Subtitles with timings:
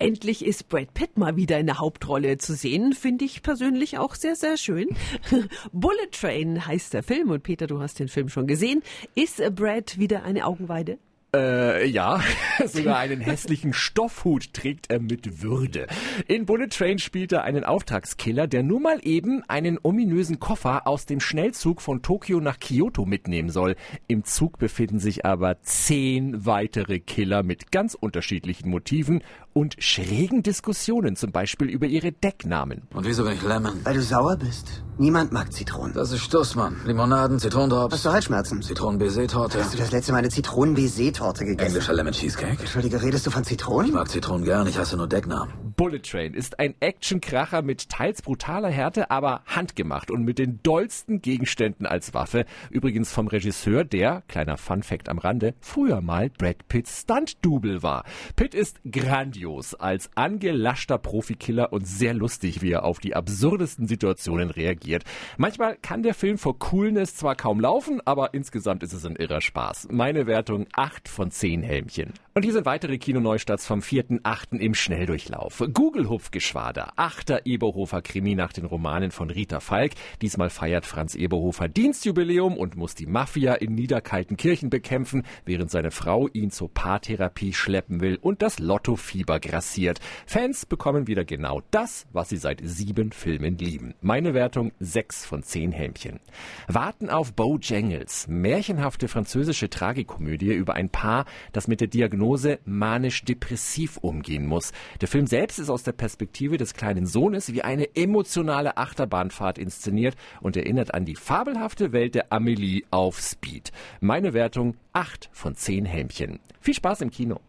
[0.00, 2.92] Endlich ist Brad Pitt mal wieder in der Hauptrolle zu sehen.
[2.92, 4.88] Finde ich persönlich auch sehr, sehr schön.
[5.72, 8.82] Bullet Train heißt der Film und Peter, du hast den Film schon gesehen.
[9.16, 10.98] Ist Brad wieder eine Augenweide?
[11.34, 12.20] Äh, ja,
[12.66, 15.86] sogar einen hässlichen Stoffhut trägt er mit Würde.
[16.26, 21.04] In Bullet Train spielt er einen Auftragskiller, der nur mal eben einen ominösen Koffer aus
[21.04, 23.76] dem Schnellzug von Tokio nach Kyoto mitnehmen soll.
[24.06, 31.14] Im Zug befinden sich aber zehn weitere Killer mit ganz unterschiedlichen Motiven und schrägen Diskussionen,
[31.14, 32.82] zum Beispiel über ihre Decknamen.
[32.94, 33.80] Und wieso bin ich Lemon?
[33.84, 34.82] Weil du sauer bist.
[35.00, 35.94] Niemand mag Zitronen.
[35.94, 36.76] Das ist Stuss, Mann.
[36.84, 37.94] Limonaden, Zitronendrops.
[37.94, 38.62] Hast du Halsschmerzen?
[38.62, 39.60] Zitronen-Baiser-Torte.
[39.62, 41.68] Hast du das letzte Mal eine Zitronen-Baiser-Torte gegessen?
[41.68, 42.58] Englischer Lemon Cheesecake.
[42.58, 43.86] Entschuldige, redest du von Zitronen?
[43.86, 45.52] Ich mag Zitronen gern, ich hasse nur Decknamen.
[45.78, 51.22] Bullet Train ist ein Actionkracher mit teils brutaler Härte, aber handgemacht und mit den dollsten
[51.22, 52.46] Gegenständen als Waffe.
[52.68, 58.02] Übrigens vom Regisseur, der, kleiner Fun-Fact am Rande, früher mal Brad Pitts Stunt-Double war.
[58.34, 64.50] Pitt ist grandios als angelaschter Profikiller und sehr lustig, wie er auf die absurdesten Situationen
[64.50, 65.04] reagiert.
[65.36, 69.40] Manchmal kann der Film vor Coolness zwar kaum laufen, aber insgesamt ist es ein irrer
[69.40, 69.86] Spaß.
[69.92, 72.14] Meine Wertung 8 von 10 Helmchen.
[72.34, 74.58] Und hier sind weitere Kinoneustarts vom 4.8.
[74.58, 75.67] im Schnelldurchlauf.
[75.72, 79.92] Google-Hupfgeschwader, achter Eberhofer Krimi nach den Romanen von Rita Falk.
[80.22, 86.26] Diesmal feiert Franz Eberhofer Dienstjubiläum und muss die Mafia in Niederkaltenkirchen bekämpfen, während seine Frau
[86.28, 90.00] ihn zur Paartherapie schleppen will und das Lottofieber grassiert.
[90.26, 93.94] Fans bekommen wieder genau das, was sie seit sieben Filmen lieben.
[94.00, 96.20] Meine Wertung 6 von 10 Helmchen.
[96.66, 104.46] Warten auf Bojangles, märchenhafte französische Tragikomödie über ein Paar, das mit der Diagnose manisch-depressiv umgehen
[104.46, 104.72] muss.
[105.02, 110.16] Der Film selbst ist aus der Perspektive des kleinen Sohnes wie eine emotionale Achterbahnfahrt inszeniert
[110.40, 113.72] und erinnert an die fabelhafte Welt der Amelie auf Speed.
[114.00, 116.40] Meine Wertung 8 von 10 Helmchen.
[116.60, 117.40] Viel Spaß im Kino.